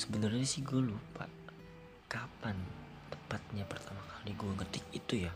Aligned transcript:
sebenarnya 0.00 0.48
sih 0.48 0.64
gue 0.64 0.80
lupa 0.80 1.28
kapan 2.08 2.56
tepatnya 3.12 3.68
pertama 3.68 4.00
kali 4.00 4.32
gue 4.32 4.50
ngetik 4.56 4.86
itu 4.96 5.14
ya. 5.28 5.32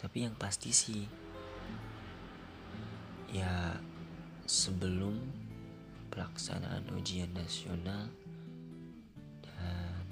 Tapi 0.00 0.24
yang 0.24 0.32
pasti 0.40 0.72
sih 0.72 1.04
ya 3.28 3.76
sebelum 4.48 5.20
pelaksanaan 6.08 6.88
ujian 6.96 7.28
nasional 7.36 8.08
dan 9.44 10.04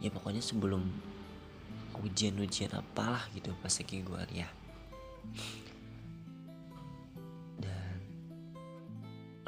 ya 0.00 0.08
pokoknya 0.08 0.40
sebelum 0.40 0.88
ujian-ujian 2.00 2.72
apalah 2.74 3.28
gitu 3.36 3.52
pas 3.60 3.70
lagi 3.70 4.02
gue 4.02 4.22
ya 4.34 4.48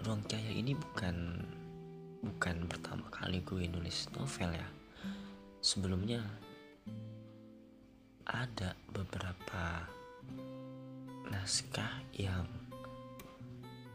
ruang 0.04 0.20
cahaya 0.28 0.52
ini 0.52 0.76
bukan 0.76 1.40
bukan 2.20 2.68
pertama 2.68 3.08
kali 3.08 3.40
gue 3.40 3.64
nulis 3.72 4.12
novel 4.12 4.52
ya. 4.52 4.68
Sebelumnya 5.64 6.20
ada 8.28 8.76
beberapa 8.92 9.88
naskah 11.32 12.04
yang 12.12 12.44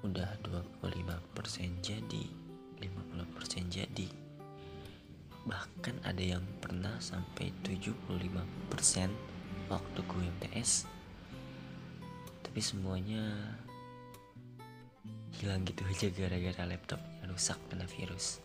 udah 0.02 0.34
25% 0.82 1.86
jadi 1.86 2.26
50% 2.82 3.70
jadi. 3.70 4.10
Bahkan 5.46 6.10
ada 6.10 6.24
yang 6.26 6.42
pernah 6.58 6.98
sampai 6.98 7.54
75% 7.62 9.14
waktu 9.70 10.00
gue 10.02 10.22
MTS 10.42 10.90
tapi 12.50 12.66
semuanya 12.66 13.22
hilang 15.40 15.64
gitu 15.64 15.88
aja 15.88 16.12
gara-gara 16.12 16.64
laptopnya 16.68 17.24
rusak 17.32 17.56
kena 17.72 17.88
virus. 17.88 18.44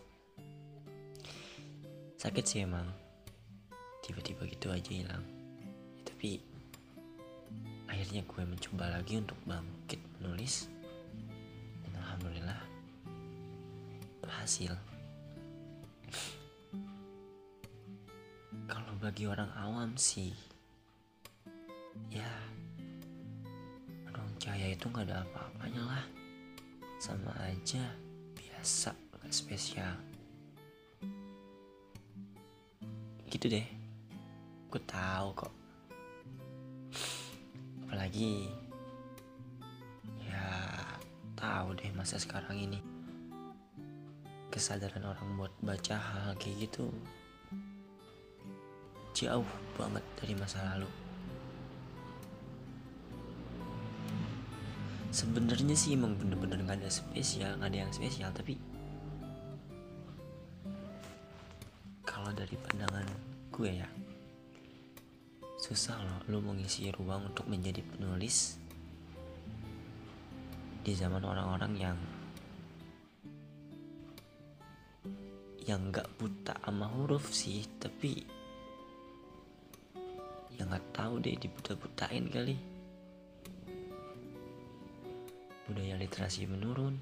Sakit 2.14 2.45
sih 2.47 2.62
emang. 2.62 2.86
Tiba-tiba 4.06 4.47
gitu 4.47 4.70
aja 4.70 4.91
hilang. 4.95 5.27
Ya, 5.98 6.03
tapi 6.06 6.39
akhirnya 7.91 8.23
gue 8.23 8.42
mencoba 8.47 8.95
lagi 8.95 9.19
untuk 9.19 9.36
bangkit 9.42 9.98
menulis. 10.23 10.70
Dan 11.83 11.92
alhamdulillah 11.98 12.61
berhasil. 14.23 14.79
Kalau 18.70 18.95
bagi 19.03 19.27
orang 19.27 19.51
awam 19.58 19.98
sih 19.98 20.33
ya 22.11 22.31
ruang 24.11 24.34
cahaya 24.39 24.75
itu 24.75 24.86
nggak 24.86 25.06
ada 25.11 25.23
apa-apanya 25.27 25.83
lah 25.83 26.05
sama 26.98 27.33
aja 27.45 27.84
biasa 28.34 28.92
nggak 28.92 29.34
spesial. 29.34 29.95
Gitu 33.28 33.47
deh. 33.51 33.67
Gue 34.70 34.83
tahu 34.89 35.28
kok. 35.34 35.55
Apalagi 37.86 38.51
ya 40.25 40.47
tahu 41.39 41.77
deh 41.78 41.91
masa 41.95 42.17
sekarang 42.19 42.56
ini. 42.59 42.81
Kesadaran 44.55 45.03
orang 45.03 45.34
buat 45.34 45.55
baca 45.62 45.98
hal 45.98 46.39
kayak 46.39 46.70
gitu 46.70 46.86
jauh 49.14 49.47
banget 49.79 50.03
dari 50.19 50.34
masa 50.34 50.58
lalu 50.75 50.91
sebenarnya 55.15 55.79
sih 55.79 55.95
emang 55.95 56.19
bener-bener 56.19 56.59
nggak 56.67 56.83
ada 56.83 56.91
spesial 56.91 57.55
nggak 57.62 57.70
ada 57.70 57.79
yang 57.87 57.93
spesial 57.95 58.34
tapi 58.34 58.59
kalau 62.02 62.35
dari 62.35 62.58
pandangan 62.58 63.07
gue 63.55 63.70
ya 63.79 63.86
susah 65.55 65.95
loh 66.03 66.19
lu 66.27 66.42
mau 66.42 66.51
ngisi 66.58 66.91
ruang 66.98 67.30
untuk 67.30 67.47
menjadi 67.47 67.79
penulis 67.95 68.58
di 70.83 70.92
zaman 70.98 71.23
orang-orang 71.23 71.73
yang 71.79 71.98
yang 75.63 75.95
nggak 75.95 76.11
buta 76.19 76.58
sama 76.58 76.91
huruf 76.91 77.30
sih 77.30 77.63
tapi 77.79 78.19
yang 80.58 80.67
nggak 80.74 80.91
tahu 80.91 81.23
deh 81.23 81.39
dibuta-butain 81.39 82.27
kali 82.35 82.73
budaya 85.64 85.97
literasi 85.97 86.45
menurun. 86.45 87.01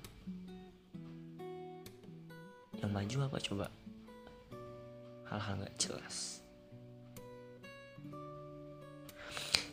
Yang 2.78 2.91
maju 2.91 3.17
apa 3.27 3.39
coba? 3.43 3.67
Hal-hal 5.31 5.55
nggak 5.62 5.77
jelas. 5.78 6.43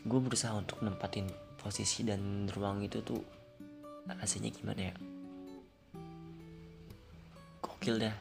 Gue 0.06 0.20
berusaha 0.24 0.56
untuk 0.56 0.80
nempatin 0.82 1.28
posisi 1.60 2.08
dan 2.08 2.48
ruang 2.50 2.82
itu 2.82 3.04
tuh 3.04 3.22
rasanya 4.08 4.50
gimana 4.50 4.82
ya? 4.90 4.96
Gokil 7.62 7.96
dah. 8.00 8.16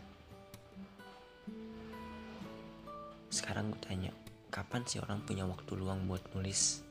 Sekarang 3.31 3.71
gue 3.73 3.81
tanya 3.81 4.12
kapan 4.51 4.83
sih 4.84 4.99
orang 4.99 5.23
punya 5.23 5.47
waktu 5.47 5.73
luang 5.78 6.09
buat 6.11 6.25
nulis 6.34 6.88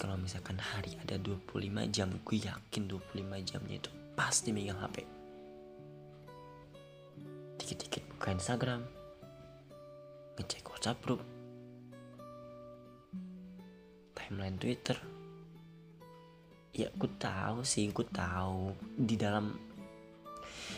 kalau 0.00 0.16
misalkan 0.16 0.56
hari 0.56 0.96
ada 1.04 1.20
25 1.20 1.60
jam 1.92 2.08
gue 2.24 2.38
yakin 2.40 2.82
25 2.88 3.20
jamnya 3.44 3.76
itu 3.76 3.90
pasti 4.16 4.48
megang 4.50 4.80
HP 4.80 5.04
dikit-dikit 7.60 8.02
buka 8.16 8.32
Instagram 8.32 8.80
ngecek 10.40 10.64
WhatsApp 10.72 11.04
group 11.04 11.20
timeline 14.30 14.56
Twitter. 14.62 14.94
Ya 16.70 16.86
gue 16.94 17.10
tahu 17.18 17.66
sih 17.66 17.90
gue 17.90 18.06
tahu. 18.14 18.78
Di 18.94 19.18
dalam 19.18 19.58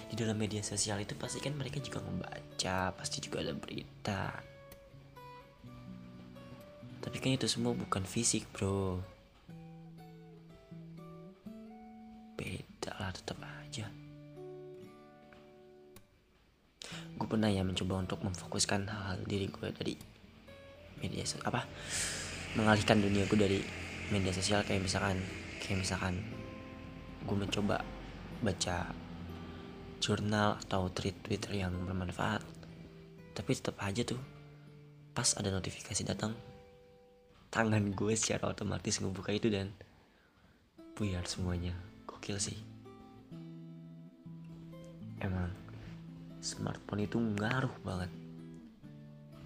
di 0.09 0.15
dalam 0.17 0.41
media 0.41 0.65
sosial 0.65 1.05
itu 1.05 1.13
pasti 1.21 1.39
kan 1.39 1.53
mereka 1.53 1.79
juga 1.85 2.01
membaca 2.01 2.97
pasti 2.97 3.21
juga 3.21 3.45
ada 3.45 3.53
berita. 3.53 4.33
Tapi 7.05 7.17
kan 7.21 7.37
itu 7.37 7.45
semua 7.45 7.77
bukan 7.77 8.09
fisik 8.09 8.49
bro 8.57 9.12
pernah 17.33 17.49
ya 17.49 17.65
mencoba 17.65 18.05
untuk 18.05 18.21
memfokuskan 18.21 18.93
hal, 18.93 19.17
-hal 19.17 19.19
diri 19.25 19.49
gue 19.49 19.69
dari 19.73 19.95
media 21.01 21.25
sosial 21.25 21.49
apa 21.49 21.65
mengalihkan 22.61 23.01
dunia 23.01 23.25
gue 23.25 23.39
dari 23.41 23.61
media 24.13 24.37
sosial. 24.37 24.61
Kayak 24.69 24.85
misalkan 24.85 25.17
kayak 25.65 25.81
misalkan 25.81 26.21
gue 27.25 27.37
mencoba 27.37 27.81
baca 28.45 28.93
jurnal 30.03 30.59
atau 30.67 30.91
tweet 30.93 31.15
Twitter 31.25 31.63
yang 31.63 31.73
bermanfaat 31.87 32.43
tapi 33.33 33.51
tetap 33.57 33.79
aja 33.81 34.03
tuh 34.05 34.21
pas 35.17 35.39
ada 35.39 35.49
notifikasi 35.49 36.03
datang 36.05 36.37
tangan 37.53 37.93
gue 37.93 38.13
secara 38.17 38.51
otomatis 38.51 39.01
ngebuka 39.01 39.33
itu 39.33 39.53
dan 39.53 39.73
buyar 40.97 41.25
semuanya. 41.29 41.77
Gokil 42.09 42.41
sih. 42.41 42.57
Emang 45.21 45.53
smartphone 46.43 47.07
itu 47.07 47.17
ngaruh 47.17 47.73
banget. 47.87 48.11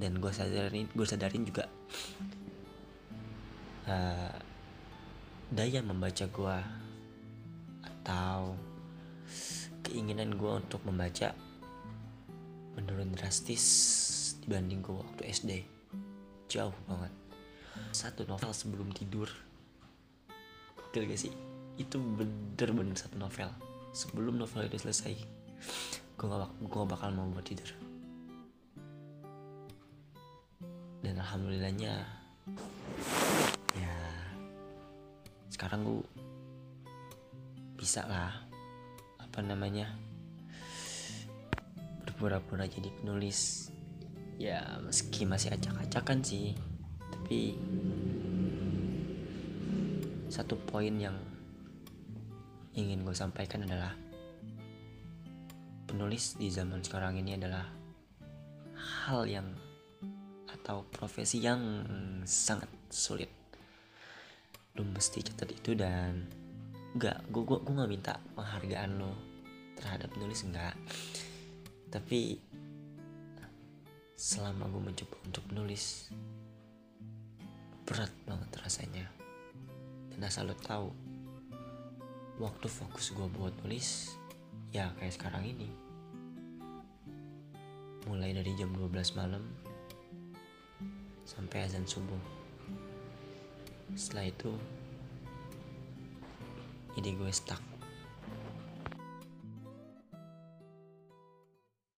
Dan 0.00 0.17
gue 0.19 0.32
sadarin 0.32 0.88
gue 0.88 1.06
sadarin 1.06 1.44
juga 1.44 1.69
uh, 3.87 4.35
daya 5.53 5.81
membaca 5.85 6.25
gue 6.25 6.56
atau 7.85 8.56
keinginan 9.87 10.35
gue 10.35 10.53
untuk 10.59 10.82
membaca 10.88 11.37
menurun 12.75 13.15
drastis 13.15 13.65
dibanding 14.43 14.82
gue 14.82 14.97
waktu 14.97 15.23
SD 15.31 15.53
jauh 16.49 16.75
banget. 16.88 17.12
Satu 17.93 18.25
novel 18.25 18.53
sebelum 18.56 18.88
tidur. 18.97 19.29
Gak 20.97 21.20
sih? 21.20 21.29
Itu 21.76 22.00
bener-bener 22.00 22.97
satu 22.97 23.20
novel. 23.20 23.53
Sebelum 23.93 24.41
novel 24.41 24.65
itu 24.65 24.81
selesai 24.81 25.12
gue 26.17 26.25
gak, 26.25 26.49
gue 26.65 26.79
gak 26.81 26.91
bakal 26.97 27.13
mau 27.13 27.29
buat 27.29 27.45
tidur. 27.45 27.69
Dan 31.05 31.21
alhamdulillahnya 31.21 31.93
ya 33.77 33.97
sekarang 35.53 35.85
gue 35.85 36.01
bisa 37.77 38.09
lah 38.09 38.33
apa 39.21 39.39
namanya 39.45 39.93
berpura-pura 42.09 42.65
jadi 42.65 42.89
penulis. 42.97 43.69
Ya 44.41 44.81
meski 44.85 45.25
masih 45.25 45.53
acak-acakan 45.53 46.21
sih 46.21 46.53
tapi 47.09 47.57
satu 50.29 50.57
poin 50.69 50.93
yang 51.01 51.17
ingin 52.77 53.01
gue 53.05 53.17
sampaikan 53.17 53.65
adalah 53.65 53.97
penulis 55.87 56.35
di 56.35 56.50
zaman 56.50 56.83
sekarang 56.83 57.17
ini 57.23 57.38
adalah 57.38 57.65
hal 59.06 59.23
yang 59.25 59.47
atau 60.50 60.83
profesi 60.91 61.38
yang 61.38 61.87
sangat 62.27 62.69
sulit. 62.91 63.31
Lu 64.75 64.83
mesti 64.83 65.23
catat 65.23 65.55
itu 65.55 65.79
dan 65.79 66.27
enggak 66.99 67.23
gue 67.31 67.43
gue 67.47 67.59
gue 67.62 67.73
nggak 67.73 67.91
minta 67.91 68.19
penghargaan 68.35 68.99
lo 68.99 69.15
terhadap 69.77 70.09
penulis 70.17 70.49
enggak 70.49 70.73
tapi 71.93 72.41
selama 74.17 74.65
gue 74.73 74.82
mencoba 74.82 75.17
untuk 75.23 75.44
menulis 75.55 76.11
berat 77.87 78.11
banget 78.27 78.50
rasanya. 78.59 79.06
Dan 80.11 80.27
asal 80.27 80.50
lo 80.50 80.56
tahu 80.59 80.91
waktu 82.43 82.67
fokus 82.67 83.15
gue 83.15 83.29
buat 83.32 83.55
nulis 83.62 84.19
ya 84.76 84.93
kayak 85.00 85.17
sekarang 85.17 85.40
ini. 85.49 85.73
Mulai 88.05 88.37
dari 88.37 88.52
jam 88.61 88.69
12 88.76 89.17
malam 89.17 89.40
sampai 91.25 91.64
azan 91.64 91.88
subuh. 91.88 92.20
Setelah 93.96 94.28
itu 94.28 94.52
ide 97.00 97.17
gue 97.17 97.32
stuck 97.32 97.75